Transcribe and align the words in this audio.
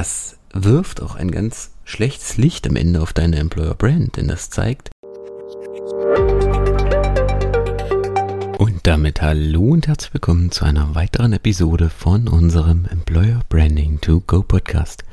das 0.00 0.38
wirft 0.54 1.02
auch 1.02 1.14
ein 1.14 1.30
ganz 1.30 1.72
schlechtes 1.84 2.38
Licht 2.38 2.66
am 2.66 2.76
Ende 2.76 3.02
auf 3.02 3.12
deine 3.12 3.36
Employer 3.36 3.74
Brand, 3.74 4.16
denn 4.16 4.28
das 4.28 4.48
zeigt. 4.48 4.88
Und 8.56 8.80
damit 8.84 9.20
hallo 9.20 9.60
und 9.60 9.88
herzlich 9.88 10.14
willkommen 10.14 10.50
zu 10.52 10.64
einer 10.64 10.94
weiteren 10.94 11.34
Episode 11.34 11.90
von 11.90 12.28
unserem 12.28 12.86
Employer 12.86 13.40
Branding 13.50 14.00
to 14.00 14.22
Go 14.26 14.42
Podcast. 14.42 15.04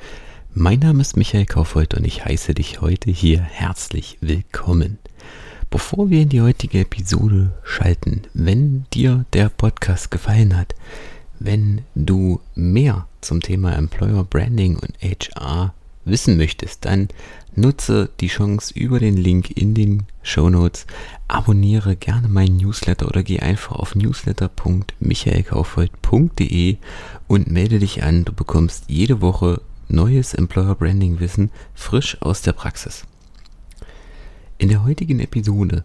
Mein 0.54 0.80
Name 0.80 1.02
ist 1.02 1.18
Michael 1.18 1.48
Kaufhold 1.48 1.94
und 1.94 2.06
ich 2.06 2.24
heiße 2.24 2.54
dich 2.54 2.80
heute 2.80 3.12
hier 3.12 3.42
herzlich 3.42 4.18
willkommen. 4.22 5.00
Bevor 5.70 6.10
wir 6.10 6.22
in 6.22 6.30
die 6.30 6.42
heutige 6.42 6.80
Episode 6.80 7.52
schalten, 7.66 8.22
wenn 8.34 8.86
dir 8.94 9.26
der 9.34 9.50
Podcast 9.50 10.12
gefallen 10.12 10.56
hat, 10.56 10.76
wenn 11.40 11.82
du 11.94 12.40
mehr 12.56 13.06
zum 13.21 13.41
Thema 13.41 13.75
Employer 13.75 14.23
Branding 14.23 14.77
und 14.77 14.93
HR 15.02 15.73
wissen 16.05 16.38
möchtest, 16.38 16.85
dann 16.85 17.09
nutze 17.55 18.09
die 18.20 18.27
Chance 18.27 18.71
über 18.73 18.99
den 18.99 19.17
Link 19.17 19.58
in 19.58 19.73
den 19.73 20.03
Show 20.23 20.49
Notes. 20.49 20.85
Abonniere 21.27 21.95
gerne 21.95 22.27
meinen 22.27 22.58
Newsletter 22.58 23.08
oder 23.08 23.23
geh 23.23 23.39
einfach 23.39 23.75
auf 23.75 23.95
newsletter.michaelkaufhold.de 23.95 26.77
und 27.27 27.52
melde 27.52 27.80
dich 27.80 28.03
an. 28.03 28.25
Du 28.25 28.34
bekommst 28.34 28.85
jede 28.88 29.22
Woche 29.22 29.61
neues 29.89 30.34
Employer 30.34 30.75
Branding 30.75 31.20
Wissen 31.20 31.52
frisch 31.73 32.22
aus 32.22 32.41
der 32.41 32.53
Praxis. 32.53 33.05
In 34.58 34.70
der 34.70 34.84
heutigen 34.84 35.20
Episode 35.20 35.84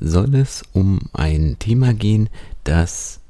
soll 0.00 0.34
es 0.34 0.62
um 0.72 1.00
ein 1.12 1.56
Thema 1.58 1.94
gehen, 1.94 2.28
das 2.64 3.20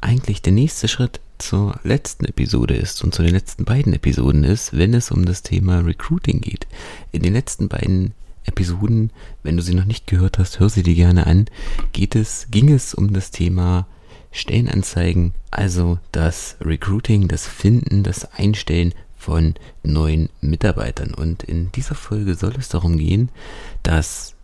eigentlich 0.00 0.42
der 0.42 0.52
nächste 0.52 0.88
Schritt 0.88 1.20
zur 1.38 1.78
letzten 1.84 2.24
Episode 2.24 2.74
ist 2.74 3.02
und 3.04 3.14
zu 3.14 3.22
den 3.22 3.32
letzten 3.32 3.64
beiden 3.64 3.92
Episoden 3.92 4.44
ist, 4.44 4.76
wenn 4.76 4.94
es 4.94 5.10
um 5.10 5.24
das 5.24 5.42
Thema 5.42 5.80
Recruiting 5.80 6.40
geht. 6.40 6.66
In 7.12 7.22
den 7.22 7.32
letzten 7.32 7.68
beiden 7.68 8.14
Episoden, 8.44 9.10
wenn 9.42 9.56
du 9.56 9.62
sie 9.62 9.74
noch 9.74 9.84
nicht 9.84 10.06
gehört 10.06 10.38
hast, 10.38 10.58
hör 10.58 10.68
sie 10.68 10.82
dir 10.82 10.94
gerne 10.94 11.26
an, 11.26 11.46
geht 11.92 12.16
es, 12.16 12.48
ging 12.50 12.72
es 12.72 12.94
um 12.94 13.12
das 13.12 13.30
Thema 13.30 13.86
Stellenanzeigen, 14.30 15.32
also 15.50 15.98
das 16.12 16.56
Recruiting, 16.60 17.28
das 17.28 17.46
Finden, 17.46 18.02
das 18.02 18.32
Einstellen 18.32 18.94
von 19.16 19.54
neuen 19.82 20.28
Mitarbeitern. 20.40 21.14
Und 21.14 21.42
in 21.42 21.72
dieser 21.72 21.94
Folge 21.94 22.34
soll 22.34 22.54
es 22.58 22.68
darum 22.68 22.98
gehen, 22.98 23.30
dass 23.82 24.34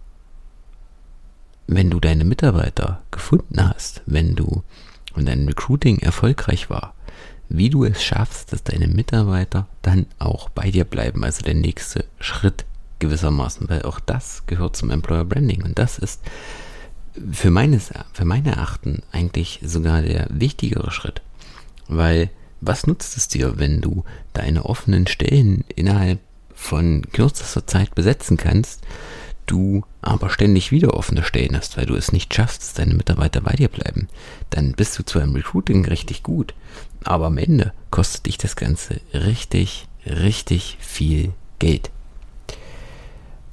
wenn 1.66 1.90
du 1.90 2.00
deine 2.00 2.24
Mitarbeiter 2.24 3.02
gefunden 3.10 3.68
hast, 3.68 4.02
wenn 4.06 4.34
du 4.34 4.62
und 5.14 5.26
dein 5.26 5.46
Recruiting 5.46 5.98
erfolgreich 5.98 6.70
war, 6.70 6.94
wie 7.48 7.70
du 7.70 7.84
es 7.84 8.02
schaffst, 8.02 8.52
dass 8.52 8.62
deine 8.62 8.88
Mitarbeiter 8.88 9.66
dann 9.82 10.06
auch 10.18 10.48
bei 10.48 10.70
dir 10.70 10.84
bleiben, 10.84 11.24
also 11.24 11.42
der 11.42 11.54
nächste 11.54 12.04
Schritt 12.20 12.64
gewissermaßen, 12.98 13.68
weil 13.68 13.82
auch 13.82 14.00
das 14.00 14.44
gehört 14.46 14.76
zum 14.76 14.90
Employer 14.90 15.24
Branding 15.24 15.62
und 15.62 15.78
das 15.78 15.98
ist 15.98 16.22
für 17.30 17.50
meines, 17.50 17.92
für 18.12 18.24
meine 18.24 18.52
Erachten 18.52 19.02
eigentlich 19.12 19.60
sogar 19.62 20.02
der 20.02 20.26
wichtigere 20.30 20.90
Schritt, 20.90 21.22
weil 21.86 22.30
was 22.60 22.86
nutzt 22.86 23.16
es 23.16 23.28
dir, 23.28 23.58
wenn 23.58 23.80
du 23.80 24.04
deine 24.32 24.64
offenen 24.64 25.06
Stellen 25.06 25.64
innerhalb 25.76 26.18
von 26.54 27.02
kürzester 27.12 27.66
Zeit 27.66 27.94
besetzen 27.94 28.36
kannst, 28.36 28.82
du 29.46 29.84
aber 30.02 30.30
ständig 30.30 30.70
wieder 30.72 30.94
offene 30.94 31.22
Stellen 31.22 31.56
hast, 31.56 31.76
weil 31.76 31.86
du 31.86 31.94
es 31.94 32.12
nicht 32.12 32.34
schaffst, 32.34 32.62
dass 32.62 32.74
deine 32.74 32.94
Mitarbeiter 32.94 33.40
bei 33.40 33.52
dir 33.52 33.68
bleiben, 33.68 34.08
dann 34.50 34.72
bist 34.72 34.98
du 34.98 35.04
zwar 35.04 35.22
im 35.22 35.34
Recruiting 35.34 35.84
richtig 35.86 36.22
gut, 36.22 36.54
aber 37.04 37.26
am 37.26 37.38
Ende 37.38 37.72
kostet 37.90 38.26
dich 38.26 38.38
das 38.38 38.56
Ganze 38.56 39.00
richtig, 39.12 39.86
richtig 40.06 40.78
viel 40.80 41.32
Geld. 41.58 41.90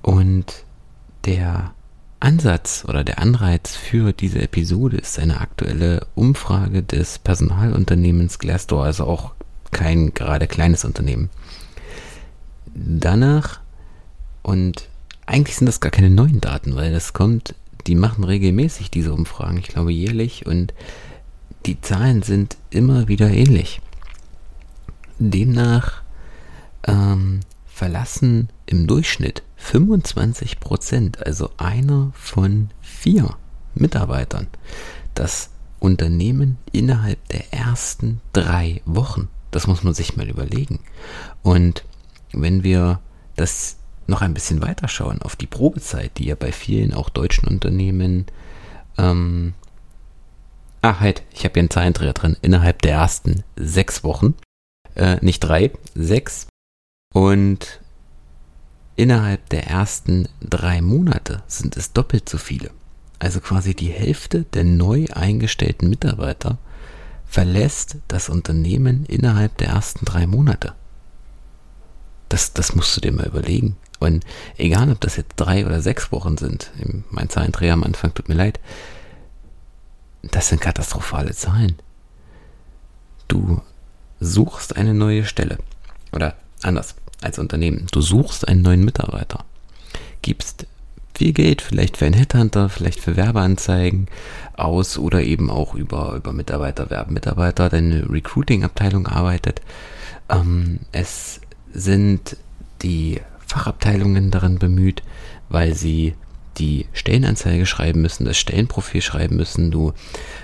Und 0.02 0.64
der 1.26 1.74
Ansatz 2.20 2.86
oder 2.88 3.04
der 3.04 3.20
Anreiz 3.20 3.76
für 3.76 4.14
diese 4.14 4.42
Episode 4.42 4.98
ist 4.98 5.20
eine 5.20 5.42
aktuelle 5.42 6.06
Umfrage 6.16 6.84
des 6.84 7.20
Personalunternehmens 7.20 8.40
Glassdoor, 8.40 8.86
also 8.86 9.06
auch 9.06 9.34
kein 9.72 10.14
gerade 10.14 10.48
kleines 10.48 10.86
Unternehmen. 10.86 11.30
Danach 12.74 13.60
und 14.44 14.88
eigentlich 15.26 15.58
sind 15.58 15.68
das 15.68 15.80
gar 15.80 15.92
keine 15.92 16.10
neuen 16.10 16.42
Daten, 16.42 16.76
weil 16.76 16.92
das 16.92 17.14
kommt, 17.14 17.56
die 17.88 17.96
machen 17.96 18.24
regelmäßig 18.24 18.92
diese 18.92 19.14
Umfragen, 19.14 19.58
ich 19.58 19.68
glaube 19.68 19.92
jährlich, 19.92 20.46
und 20.46 20.74
die 21.66 21.80
Zahlen 21.82 22.24
sind 22.24 22.58
immer 22.70 23.08
wieder 23.08 23.30
ähnlich. 23.30 23.82
Demnach 25.20 26.02
ähm, 26.88 27.42
verlassen 27.68 28.50
im 28.66 28.88
Durchschnitt 28.88 29.44
25 29.58 30.60
Prozent, 30.60 31.26
also 31.26 31.52
einer 31.58 32.12
von 32.16 32.70
vier 32.82 33.36
Mitarbeitern, 33.76 34.48
das 35.14 35.50
Unternehmen 35.80 36.58
innerhalb 36.72 37.28
der 37.30 37.54
ersten 37.54 38.22
drei 38.34 38.82
Wochen. 38.86 39.30
Das 39.52 39.68
muss 39.68 39.84
man 39.84 39.94
sich 39.94 40.16
mal 40.16 40.30
überlegen. 40.30 40.80
Und 41.44 41.84
wenn 42.32 42.64
wir 42.64 43.00
das 43.36 43.78
noch 44.12 44.22
ein 44.22 44.36
bisschen 44.36 44.62
weiter 44.62 44.88
schauen 44.88 45.22
auf 45.22 45.36
die 45.36 45.48
Probezeit, 45.48 46.18
die 46.18 46.26
ja 46.26 46.36
bei 46.36 46.52
vielen 46.52 46.94
auch 46.94 47.10
deutschen 47.10 47.48
Unternehmen 47.48 48.28
ähm, 48.98 49.54
Ah, 50.82 51.00
halt, 51.00 51.22
ich 51.32 51.44
habe 51.44 51.54
hier 51.54 51.62
einen 51.62 51.70
Zahlendreher 51.70 52.14
drin. 52.14 52.38
Innerhalb 52.42 52.82
der 52.82 52.94
ersten 52.94 53.44
sechs 53.56 54.04
Wochen. 54.04 54.34
Äh, 54.96 55.18
nicht 55.22 55.40
drei, 55.40 55.72
sechs. 55.94 56.48
Und 57.14 57.80
innerhalb 58.96 59.48
der 59.50 59.68
ersten 59.68 60.28
drei 60.42 60.82
Monate 60.82 61.44
sind 61.46 61.78
es 61.78 61.94
doppelt 61.94 62.28
so 62.28 62.40
viele. 62.40 62.72
Also 63.20 63.40
quasi 63.42 63.76
die 63.76 63.92
Hälfte 63.92 64.44
der 64.44 64.64
neu 64.64 65.06
eingestellten 65.14 65.88
Mitarbeiter 65.88 66.58
verlässt 67.28 67.98
das 68.08 68.30
Unternehmen 68.30 69.06
innerhalb 69.06 69.58
der 69.58 69.70
ersten 69.70 70.06
drei 70.06 70.26
Monate. 70.26 70.74
Das, 72.28 72.54
das 72.54 72.76
musst 72.76 72.98
du 72.98 73.02
dir 73.02 73.12
mal 73.12 73.28
überlegen. 73.28 73.78
Und 74.02 74.26
egal, 74.58 74.92
ob 74.92 75.00
das 75.00 75.16
jetzt 75.16 75.36
drei 75.36 75.64
oder 75.66 75.80
sechs 75.80 76.12
Wochen 76.12 76.36
sind, 76.36 76.72
mein 77.12 77.30
Zahlendreher 77.30 77.74
am 77.74 77.84
Anfang 77.84 78.14
tut 78.14 78.30
mir 78.30 78.36
leid, 78.36 78.60
das 80.24 80.50
sind 80.50 80.60
katastrophale 80.60 81.34
Zahlen. 81.34 81.78
Du 83.28 83.62
suchst 84.20 84.76
eine 84.76 84.96
neue 84.96 85.24
Stelle. 85.26 85.60
Oder 86.12 86.36
anders, 86.64 86.96
als 87.22 87.38
Unternehmen. 87.38 87.86
Du 87.92 88.02
suchst 88.02 88.48
einen 88.48 88.64
neuen 88.64 88.84
Mitarbeiter. 88.84 89.46
Gibst 90.24 90.66
viel 91.14 91.34
Geld, 91.34 91.62
vielleicht 91.62 91.98
für 91.98 92.06
einen 92.06 92.16
Headhunter, 92.16 92.70
vielleicht 92.70 93.00
für 93.00 93.16
Werbeanzeigen 93.16 94.08
aus 94.58 94.98
oder 94.98 95.22
eben 95.22 95.52
auch 95.52 95.76
über, 95.76 96.16
über 96.16 96.34
Mitarbeiter 96.34 96.90
werben. 96.90 97.14
Mitarbeiter, 97.14 97.70
deine 97.70 98.10
Recruiting-Abteilung 98.10 99.06
arbeitet. 99.06 99.62
Ähm, 100.28 100.80
es 100.92 101.40
sind 101.72 102.38
die 102.82 103.22
Fachabteilungen 103.52 104.32
darin 104.32 104.60
bemüht, 104.60 105.04
weil 105.50 105.76
sie 105.76 106.16
die 106.58 106.88
Stellenanzeige 106.94 107.66
schreiben 107.66 108.02
müssen, 108.02 108.26
das 108.26 108.38
Stellenprofil 108.38 109.02
schreiben 109.02 109.36
müssen. 109.36 109.72
Du 109.72 109.94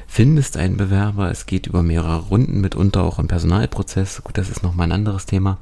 findest 0.08 0.58
einen 0.58 0.78
Bewerber, 0.78 1.30
es 1.32 1.46
geht 1.46 1.68
über 1.68 1.84
mehrere 1.84 2.28
Runden, 2.28 2.62
mitunter 2.62 3.04
auch 3.04 3.20
im 3.20 3.28
Personalprozess. 3.28 4.24
Gut, 4.24 4.38
das 4.38 4.50
ist 4.50 4.64
nochmal 4.64 4.88
ein 4.88 4.94
anderes 4.94 5.26
Thema. 5.26 5.58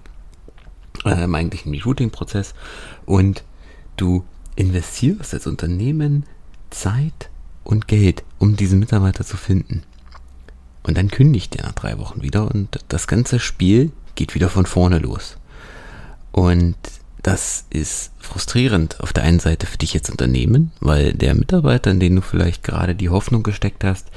Äh, 1.04 1.24
Im 1.24 1.36
eigentlichen 1.36 1.72
Recruiting-Prozess. 1.74 2.54
Und 3.06 3.44
du 3.98 4.24
investierst 4.56 5.34
als 5.34 5.48
Unternehmen 5.48 6.26
Zeit 6.70 7.30
und 7.64 7.88
Geld, 7.88 8.24
um 8.40 8.56
diesen 8.56 8.80
Mitarbeiter 8.80 9.26
zu 9.26 9.38
finden. 9.38 9.84
Und 10.84 10.98
dann 10.98 11.10
kündigt 11.10 11.56
er 11.56 11.66
nach 11.66 11.74
drei 11.74 11.98
Wochen 11.98 12.22
wieder 12.22 12.50
und 12.52 12.80
das 12.88 13.08
ganze 13.08 13.40
Spiel 13.40 13.92
geht 14.14 14.36
wieder 14.36 14.50
von 14.50 14.66
vorne 14.66 15.00
los. 15.00 15.38
Und 16.32 16.76
das 17.26 17.66
ist 17.72 18.12
frustrierend 18.20 19.02
auf 19.02 19.12
der 19.12 19.24
einen 19.24 19.40
Seite 19.40 19.66
für 19.66 19.80
dich 19.80 19.96
als 19.96 20.12
Unternehmen, 20.12 20.72
weil 20.80 21.12
der 21.12 21.34
Mitarbeiter, 21.34 21.90
in 21.90 22.00
den 22.00 22.18
du 22.18 22.22
vielleicht 22.22 22.62
gerade 22.62 22.94
die 22.94 23.10
Hoffnung 23.10 23.42
gesteckt 23.42 23.84
hast, 23.84 24.10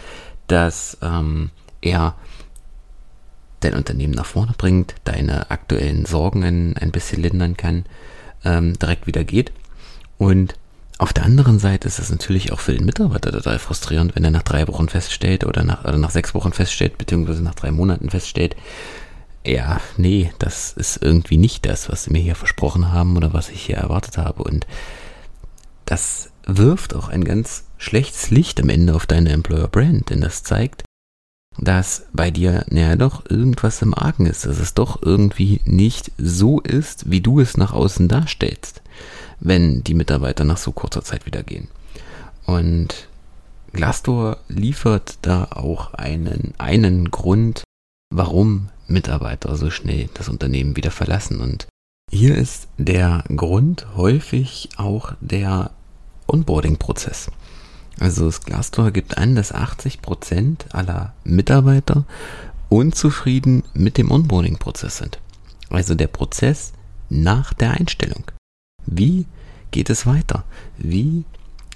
dass 0.47 0.99
ähm, 1.01 1.49
er 1.81 2.17
dein 3.61 3.73
Unternehmen 3.73 4.13
nach 4.13 4.27
vorne 4.27 4.53
bringt, 4.59 4.95
deine 5.05 5.51
aktuellen 5.51 6.05
Sorgen 6.05 6.45
ein, 6.45 6.77
ein 6.77 6.91
bisschen 6.91 7.23
lindern 7.23 7.57
kann, 7.57 7.87
ähm, 8.45 8.79
direkt 8.79 9.07
wieder 9.07 9.25
geht. 9.25 9.53
Und 10.19 10.57
auf 10.99 11.15
der 11.15 11.25
anderen 11.25 11.59
Seite 11.59 11.89
ist 11.89 11.99
es 11.99 12.11
natürlich 12.11 12.53
auch 12.53 12.61
für 12.61 12.75
den 12.75 12.85
Mitarbeiter 12.85 13.33
total 13.33 13.59
frustrierend, 13.59 14.17
wenn 14.17 14.25
er 14.25 14.33
nach 14.33 14.43
drei 14.43 14.69
Wochen 14.69 14.91
feststellt 14.91 15.47
oder 15.47 15.65
nach, 15.65 15.83
oder 15.85 15.97
nach 15.97 16.11
sechs 16.11 16.35
Wochen 16.35 16.53
feststellt, 16.53 16.99
beziehungsweise 16.99 17.43
nach 17.43 17.55
drei 17.55 17.71
Monaten 17.71 18.11
feststellt, 18.11 18.55
ja, 19.49 19.81
nee, 19.97 20.31
das 20.39 20.73
ist 20.73 21.03
irgendwie 21.03 21.39
nicht 21.39 21.65
das, 21.67 21.89
was 21.89 22.05
sie 22.05 22.13
mir 22.13 22.21
hier 22.21 22.35
versprochen 22.35 22.93
haben 22.93 23.17
oder 23.17 23.33
was 23.33 23.49
ich 23.49 23.63
hier 23.63 23.77
erwartet 23.77 24.19
habe. 24.19 24.43
Und 24.43 24.67
das 25.87 26.31
wirft 26.45 26.95
auch 26.95 27.09
ein 27.09 27.25
ganz 27.25 27.65
schlechtes 27.79 28.31
Licht 28.31 28.61
am 28.61 28.69
Ende 28.69 28.95
auf 28.95 29.07
deine 29.07 29.31
Employer 29.31 29.69
Brand, 29.69 30.11
denn 30.11 30.21
das 30.21 30.43
zeigt, 30.43 30.85
dass 31.57 32.07
bei 32.13 32.31
dir 32.31 32.65
naja 32.69 32.95
doch 32.97 33.29
irgendwas 33.29 33.83
im 33.83 33.95
Argen 33.95 34.27
ist, 34.27 34.45
dass 34.45 34.59
es 34.59 34.75
doch 34.75 35.03
irgendwie 35.03 35.61
nicht 35.65 36.13
so 36.19 36.61
ist, 36.61 37.11
wie 37.11 37.21
du 37.21 37.41
es 37.41 37.57
nach 37.57 37.73
außen 37.73 38.07
darstellst, 38.07 38.83
wenn 39.41 39.83
die 39.83 39.95
Mitarbeiter 39.95 40.45
nach 40.45 40.59
so 40.59 40.73
kurzer 40.73 41.03
Zeit 41.03 41.27
wieder 41.27 41.43
gehen. 41.43 41.69
Und 42.45 43.09
Glassdoor 43.73 44.39
liefert 44.49 45.19
da 45.23 45.45
auch 45.51 45.95
einen, 45.95 46.55
einen 46.59 47.11
Grund, 47.11 47.65
warum 48.11 48.69
Mitarbeiter 48.87 49.57
so 49.57 49.71
schnell 49.71 50.09
das 50.15 50.29
Unternehmen 50.29 50.77
wieder 50.77 50.91
verlassen. 50.91 51.41
Und 51.41 51.67
hier 52.11 52.37
ist 52.37 52.69
der 52.79 53.25
Grund 53.35 53.87
häufig 53.97 54.71
auch 54.77 55.13
der 55.21 55.71
Onboarding-Prozess. 56.27 57.31
Also 58.01 58.27
das 58.27 58.43
Glassdoor 58.43 58.93
gibt 58.93 59.19
an, 59.19 59.35
dass 59.35 59.53
80 59.53 60.03
Prozent 60.03 60.67
aller 60.73 61.13
Mitarbeiter 61.25 62.05
unzufrieden 62.69 63.65
mit 63.75 63.99
dem 63.99 64.11
Onboarding-Prozess 64.11 64.99
sind. 64.99 65.19
Also 65.71 65.95
der 65.95 66.07
Prozess 66.07 66.73
nach 67.11 67.53
der 67.53 67.73
Einstellung. 67.73 68.25
Wie 68.87 69.27
geht 69.71 69.91
es 69.91 70.07
weiter? 70.07 70.45
Wie 70.79 71.25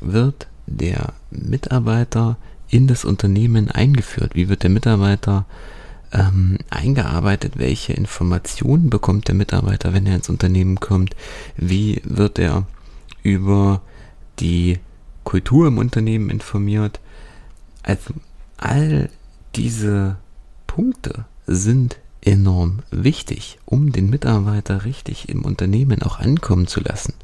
wird 0.00 0.46
der 0.66 1.12
Mitarbeiter 1.30 2.36
in 2.68 2.86
das 2.86 3.04
Unternehmen 3.04 3.70
eingeführt? 3.70 4.34
Wie 4.34 4.48
wird 4.48 4.62
der 4.62 4.70
Mitarbeiter 4.70 5.44
ähm, 6.12 6.58
eingearbeitet? 6.70 7.54
Welche 7.58 7.92
Informationen 7.92 8.90
bekommt 8.90 9.28
der 9.28 9.34
Mitarbeiter, 9.34 9.92
wenn 9.92 10.06
er 10.06 10.16
ins 10.16 10.28
Unternehmen 10.28 10.80
kommt? 10.80 11.16
Wie 11.56 12.00
wird 12.04 12.38
er 12.38 12.66
über 13.22 13.82
die 14.38 14.78
Kultur 15.24 15.68
im 15.68 15.78
Unternehmen 15.78 16.30
informiert? 16.30 17.00
Also 17.82 18.14
all 18.56 19.10
diese 19.56 20.16
Punkte 20.66 21.24
sind 21.46 21.98
enorm 22.20 22.80
wichtig, 22.90 23.58
um 23.64 23.92
den 23.92 24.08
Mitarbeiter 24.08 24.84
richtig 24.84 25.28
im 25.28 25.44
Unternehmen 25.44 26.02
auch 26.02 26.20
ankommen 26.20 26.66
zu 26.66 26.80
lassen 26.80 27.14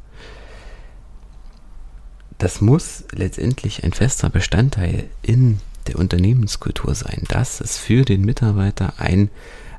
das 2.39 2.61
muss 2.61 3.03
letztendlich 3.11 3.83
ein 3.83 3.93
fester 3.93 4.29
Bestandteil 4.29 5.09
in 5.21 5.59
der 5.89 5.99
Unternehmenskultur 5.99 6.95
sein, 6.95 7.23
dass 7.27 7.61
es 7.61 7.77
für 7.77 8.05
den 8.05 8.21
Mitarbeiter 8.21 8.93
ein, 8.97 9.29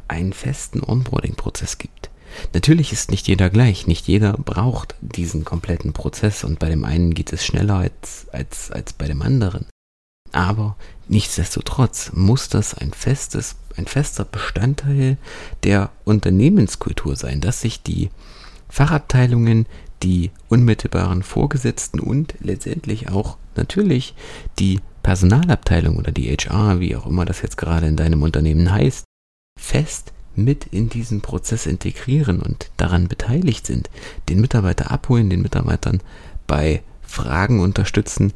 einen 0.08 0.32
festen 0.32 0.82
Onboarding-Prozess 0.82 1.78
gibt. 1.78 2.10
Natürlich 2.54 2.92
ist 2.92 3.10
nicht 3.10 3.28
jeder 3.28 3.50
gleich, 3.50 3.86
nicht 3.86 4.06
jeder 4.06 4.34
braucht 4.34 4.94
diesen 5.00 5.44
kompletten 5.44 5.92
Prozess 5.92 6.44
und 6.44 6.58
bei 6.58 6.68
dem 6.68 6.84
einen 6.84 7.14
geht 7.14 7.32
es 7.32 7.44
schneller 7.44 7.76
als, 7.76 8.26
als, 8.32 8.70
als 8.70 8.92
bei 8.92 9.06
dem 9.06 9.22
anderen. 9.22 9.66
Aber 10.32 10.76
nichtsdestotrotz 11.08 12.12
muss 12.14 12.48
das 12.48 12.74
ein 12.74 12.92
festes, 12.92 13.56
ein 13.76 13.86
fester 13.86 14.24
Bestandteil 14.24 15.16
der 15.64 15.90
Unternehmenskultur 16.04 17.16
sein, 17.16 17.40
dass 17.40 17.60
sich 17.60 17.82
die 17.82 18.10
Fachabteilungen 18.68 19.66
die 20.02 20.30
unmittelbaren 20.48 21.22
Vorgesetzten 21.22 22.00
und 22.00 22.34
letztendlich 22.40 23.08
auch 23.10 23.36
natürlich 23.56 24.14
die 24.58 24.80
Personalabteilung 25.02 25.96
oder 25.96 26.12
die 26.12 26.30
HR, 26.30 26.80
wie 26.80 26.96
auch 26.96 27.06
immer 27.06 27.24
das 27.24 27.42
jetzt 27.42 27.56
gerade 27.56 27.86
in 27.86 27.96
deinem 27.96 28.22
Unternehmen 28.22 28.70
heißt, 28.70 29.04
fest 29.58 30.12
mit 30.36 30.66
in 30.66 30.88
diesen 30.88 31.20
Prozess 31.20 31.66
integrieren 31.66 32.40
und 32.40 32.70
daran 32.76 33.08
beteiligt 33.08 33.66
sind, 33.66 33.90
den 34.28 34.40
Mitarbeiter 34.40 34.90
abholen, 34.90 35.30
den 35.30 35.42
Mitarbeitern 35.42 36.00
bei 36.46 36.82
Fragen 37.02 37.60
unterstützen. 37.60 38.32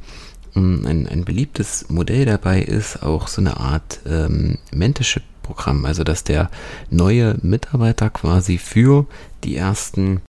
Mm, 0.54 0.86
ein, 0.86 1.08
ein 1.08 1.24
beliebtes 1.24 1.88
Modell 1.88 2.26
dabei 2.26 2.60
ist 2.60 3.02
auch 3.02 3.28
so 3.28 3.40
eine 3.40 3.58
Art 3.58 4.00
ähm, 4.06 4.58
Mentorship-Programm, 4.72 5.84
also 5.84 6.04
dass 6.04 6.24
der 6.24 6.50
neue 6.90 7.36
Mitarbeiter 7.42 8.10
quasi 8.10 8.58
für 8.58 9.06
die 9.44 9.56
ersten 9.56 10.22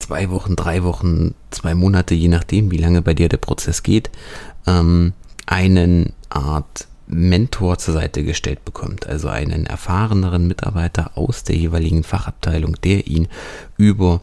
zwei 0.00 0.30
Wochen, 0.30 0.56
drei 0.56 0.82
Wochen, 0.82 1.34
zwei 1.50 1.74
Monate, 1.74 2.14
je 2.14 2.28
nachdem, 2.28 2.70
wie 2.70 2.78
lange 2.78 3.02
bei 3.02 3.14
dir 3.14 3.28
der 3.28 3.36
Prozess 3.36 3.82
geht, 3.82 4.10
ähm, 4.66 5.12
einen 5.46 6.12
Art 6.28 6.86
Mentor 7.06 7.78
zur 7.78 7.94
Seite 7.94 8.24
gestellt 8.24 8.64
bekommt, 8.64 9.06
also 9.06 9.28
einen 9.28 9.66
erfahreneren 9.66 10.46
Mitarbeiter 10.46 11.16
aus 11.16 11.44
der 11.44 11.56
jeweiligen 11.56 12.04
Fachabteilung, 12.04 12.76
der 12.82 13.06
ihn 13.06 13.28
über 13.76 14.22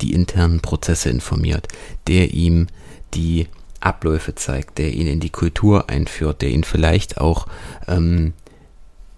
die 0.00 0.12
internen 0.12 0.60
Prozesse 0.60 1.08
informiert, 1.08 1.68
der 2.06 2.34
ihm 2.34 2.66
die 3.14 3.46
Abläufe 3.80 4.34
zeigt, 4.34 4.78
der 4.78 4.92
ihn 4.92 5.06
in 5.06 5.20
die 5.20 5.30
Kultur 5.30 5.88
einführt, 5.88 6.42
der 6.42 6.50
ihn 6.50 6.64
vielleicht 6.64 7.18
auch 7.18 7.46
ähm, 7.88 8.34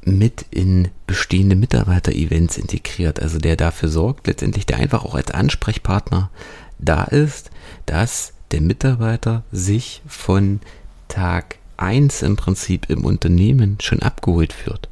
mit 0.05 0.47
in 0.51 0.89
bestehende 1.07 1.57
Mitarbeiter-Events 1.57 2.57
integriert. 2.57 3.21
Also 3.21 3.39
der 3.39 3.57
dafür 3.57 3.89
sorgt, 3.89 4.27
letztendlich 4.27 4.67
der 4.67 4.79
einfach 4.79 5.05
auch 5.05 5.15
als 5.15 5.31
Ansprechpartner 5.31 6.31
da 6.79 7.05
ist, 7.05 7.51
dass 7.87 8.33
der 8.51 8.61
Mitarbeiter 8.61 9.43
sich 9.53 10.03
von 10.07 10.61
Tag 11.09 11.59
1 11.79 12.23
im 12.23 12.37
Prinzip 12.37 12.91
im 12.91 13.05
Unternehmen 13.05 13.79
schon 13.81 14.03
abgeholt 14.03 14.53
führt, 14.53 14.89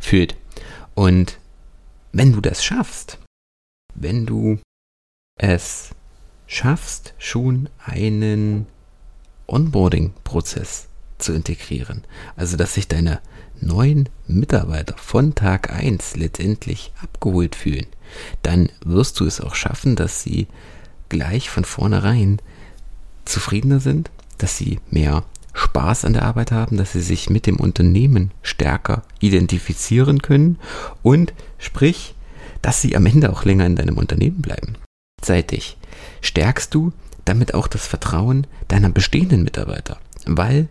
fühlt. 0.00 0.36
Und 0.94 1.38
wenn 2.12 2.32
du 2.32 2.40
das 2.40 2.64
schaffst, 2.64 3.18
wenn 3.94 4.26
du 4.26 4.58
es 5.36 5.90
schaffst, 6.46 7.14
schon 7.18 7.68
einen 7.84 8.66
Onboarding-Prozess 9.46 10.88
zu 11.18 11.32
integrieren, 11.32 12.02
also 12.36 12.56
dass 12.56 12.74
sich 12.74 12.88
deine 12.88 13.20
neuen 13.60 14.08
Mitarbeiter 14.26 14.96
von 14.96 15.34
Tag 15.34 15.72
1 15.72 16.16
letztendlich 16.16 16.92
abgeholt 17.02 17.54
fühlen, 17.54 17.86
dann 18.42 18.70
wirst 18.84 19.20
du 19.20 19.24
es 19.24 19.40
auch 19.40 19.54
schaffen, 19.54 19.96
dass 19.96 20.22
sie 20.22 20.46
gleich 21.08 21.50
von 21.50 21.64
vornherein 21.64 22.40
zufriedener 23.24 23.80
sind, 23.80 24.10
dass 24.38 24.58
sie 24.58 24.80
mehr 24.90 25.24
Spaß 25.54 26.04
an 26.04 26.12
der 26.12 26.24
Arbeit 26.24 26.52
haben, 26.52 26.76
dass 26.76 26.92
sie 26.92 27.00
sich 27.00 27.30
mit 27.30 27.46
dem 27.46 27.56
Unternehmen 27.56 28.32
stärker 28.42 29.02
identifizieren 29.20 30.20
können 30.20 30.58
und 31.02 31.32
sprich, 31.58 32.14
dass 32.60 32.80
sie 32.80 32.96
am 32.96 33.06
Ende 33.06 33.30
auch 33.30 33.44
länger 33.44 33.66
in 33.66 33.76
deinem 33.76 33.98
Unternehmen 33.98 34.42
bleiben. 34.42 34.74
Gleichzeitig 35.16 35.78
stärkst 36.20 36.74
du 36.74 36.92
damit 37.24 37.54
auch 37.54 37.66
das 37.66 37.86
Vertrauen 37.86 38.46
deiner 38.68 38.90
bestehenden 38.90 39.42
Mitarbeiter, 39.42 39.98
weil 40.26 40.68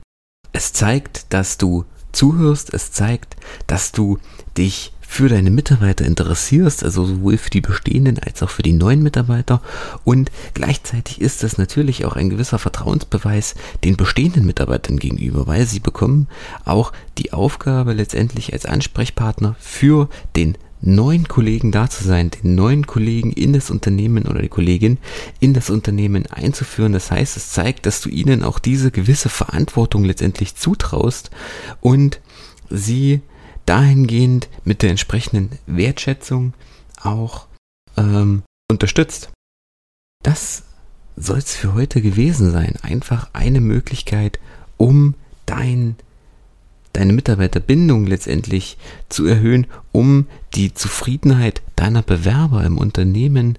es 0.51 0.74
zeigt, 0.74 1.33
dass 1.33 1.57
du 1.57 1.86
zuhörst. 2.12 2.74
Es 2.74 2.91
zeigt, 2.91 3.36
dass 3.65 3.91
du 3.91 4.19
dich 4.57 4.93
für 5.13 5.30
deine 5.30 5.51
Mitarbeiter 5.51 6.06
interessierst, 6.06 6.83
also 6.83 7.06
sowohl 7.06 7.38
für 7.38 7.51
die 7.51 7.62
bestehenden 7.62 8.18
als 8.18 8.42
auch 8.42 8.50
für 8.50 8.63
die 8.63 8.74
neuen 8.74 9.04
Mitarbeiter. 9.04 9.62
Und 10.04 10.32
gleichzeitig 10.55 11.22
ist 11.22 11.43
das 11.43 11.60
natürlich 11.60 12.03
auch 12.05 12.15
ein 12.15 12.32
gewisser 12.32 12.58
Vertrauensbeweis 12.58 13.53
den 13.84 13.96
bestehenden 13.96 14.43
Mitarbeitern 14.43 14.98
gegenüber, 14.98 15.46
weil 15.46 15.67
sie 15.67 15.79
bekommen 15.79 16.29
auch 16.65 16.93
die 17.20 17.32
Aufgabe 17.32 17.93
letztendlich 17.93 18.53
als 18.53 18.65
Ansprechpartner 18.65 19.55
für 19.60 20.10
den 20.36 20.58
neuen 20.82 21.27
Kollegen 21.27 21.72
da 21.72 21.88
zu 21.88 22.03
sein, 22.03 22.32
den 22.32 22.55
neuen 22.55 22.88
Kollegen 22.88 23.32
in 23.34 23.53
das 23.53 23.70
Unternehmen 23.70 24.25
oder 24.25 24.41
die 24.41 24.50
Kollegin 24.50 24.98
in 25.39 25.53
das 25.53 25.70
Unternehmen 25.70 26.25
einzuführen. 26.25 26.91
Das 26.91 27.12
heißt, 27.12 27.38
es 27.38 27.51
zeigt, 27.51 27.86
dass 27.86 28.01
du 28.01 28.10
ihnen 28.10 28.41
auch 28.41 28.58
diese 28.58 28.89
gewisse 28.89 29.29
Verantwortung 29.29 30.05
letztendlich 30.05 30.55
zutraust 30.55 31.29
und 31.82 32.20
sie 32.72 33.22
dahingehend 33.65 34.50
mit 34.63 34.82
der 34.82 34.89
entsprechenden 34.89 35.58
Wertschätzung 35.65 36.53
auch 37.01 37.48
ähm, 37.98 38.43
unterstützt. 38.70 39.32
Das 40.24 40.63
soll 41.15 41.39
es 41.39 41.55
für 41.55 41.74
heute 41.74 42.01
gewesen 42.01 42.51
sein. 42.51 42.75
Einfach 42.82 43.29
eine 43.34 43.62
Möglichkeit, 43.62 44.39
um 44.77 45.15
dein 45.46 45.96
deine 46.93 47.13
Mitarbeiterbindung 47.13 48.05
letztendlich 48.05 48.77
zu 49.10 49.25
erhöhen, 49.25 49.67
um 49.91 50.27
die 50.53 50.74
Zufriedenheit 50.74 51.63
deiner 51.75 52.03
Bewerber 52.03 52.63
im 52.63 52.77
Unternehmen 52.77 53.58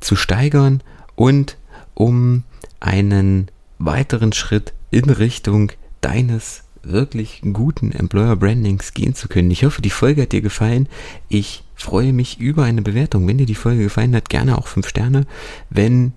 zu 0.00 0.16
steigern 0.16 0.82
und 1.16 1.56
um 1.94 2.44
einen 2.78 3.50
weiteren 3.78 4.32
Schritt 4.32 4.74
in 4.90 5.08
Richtung 5.08 5.72
deines 6.02 6.61
wirklich 6.82 7.42
guten 7.52 7.92
Employer 7.92 8.36
Brandings 8.36 8.94
gehen 8.94 9.14
zu 9.14 9.28
können. 9.28 9.50
Ich 9.50 9.64
hoffe, 9.64 9.82
die 9.82 9.90
Folge 9.90 10.22
hat 10.22 10.32
dir 10.32 10.42
gefallen. 10.42 10.88
Ich 11.28 11.64
freue 11.74 12.12
mich 12.12 12.38
über 12.38 12.64
eine 12.64 12.82
Bewertung. 12.82 13.26
Wenn 13.26 13.38
dir 13.38 13.46
die 13.46 13.54
Folge 13.54 13.84
gefallen 13.84 14.14
hat, 14.14 14.28
gerne 14.28 14.58
auch 14.58 14.66
fünf 14.66 14.88
Sterne. 14.88 15.26
Wenn 15.70 16.12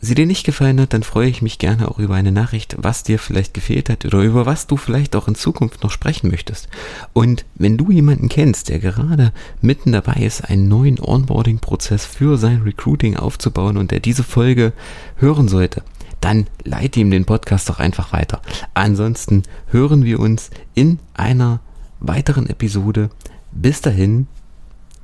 sie 0.00 0.14
dir 0.14 0.26
nicht 0.26 0.44
gefallen 0.44 0.80
hat, 0.80 0.92
dann 0.92 1.02
freue 1.02 1.28
ich 1.28 1.42
mich 1.42 1.58
gerne 1.58 1.88
auch 1.88 1.98
über 1.98 2.14
eine 2.14 2.32
Nachricht, 2.32 2.76
was 2.78 3.02
dir 3.02 3.18
vielleicht 3.18 3.54
gefehlt 3.54 3.88
hat 3.88 4.04
oder 4.04 4.20
über 4.20 4.46
was 4.46 4.66
du 4.66 4.76
vielleicht 4.76 5.16
auch 5.16 5.26
in 5.26 5.34
Zukunft 5.34 5.82
noch 5.82 5.90
sprechen 5.90 6.30
möchtest. 6.30 6.68
Und 7.12 7.44
wenn 7.54 7.76
du 7.76 7.90
jemanden 7.90 8.28
kennst, 8.28 8.68
der 8.68 8.78
gerade 8.78 9.32
mitten 9.60 9.92
dabei 9.92 10.20
ist, 10.20 10.42
einen 10.48 10.68
neuen 10.68 11.00
Onboarding-Prozess 11.00 12.04
für 12.04 12.36
sein 12.36 12.62
Recruiting 12.62 13.16
aufzubauen 13.16 13.76
und 13.76 13.90
der 13.90 14.00
diese 14.00 14.22
Folge 14.22 14.72
hören 15.16 15.48
sollte, 15.48 15.82
dann 16.26 16.48
leite 16.64 16.98
ihm 16.98 17.12
den 17.12 17.24
Podcast 17.24 17.68
doch 17.68 17.78
einfach 17.78 18.12
weiter. 18.12 18.42
Ansonsten 18.74 19.44
hören 19.68 20.02
wir 20.02 20.18
uns 20.18 20.50
in 20.74 20.98
einer 21.14 21.60
weiteren 22.00 22.48
Episode. 22.48 23.10
Bis 23.52 23.80
dahin, 23.80 24.26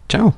ciao. 0.09 0.35